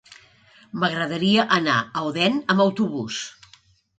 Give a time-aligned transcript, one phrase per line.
[0.83, 3.21] M'agradaria anar a Odèn amb autobús.